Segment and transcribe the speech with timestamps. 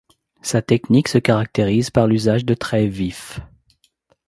[0.41, 3.39] Sa technique se caractérise par l'usage de traits vifs.